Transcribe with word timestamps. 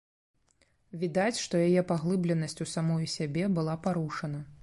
Відаць, 1.03 1.41
што 1.41 1.59
яе 1.67 1.83
паглыбленасць 1.91 2.59
у 2.65 2.69
самую 2.75 2.99
сябе 3.19 3.43
была 3.59 3.79
парушана. 3.87 4.43